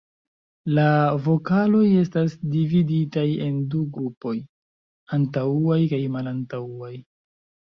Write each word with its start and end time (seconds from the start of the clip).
La 0.77 0.85
vokaloj 1.25 1.81
estas 2.05 2.35
dividitaj 2.55 3.27
en 3.49 3.59
du 3.75 3.83
grupoj: 3.99 4.35
antaŭaj 5.19 5.81
kaj 5.93 6.01
malantaŭaj. 6.17 6.95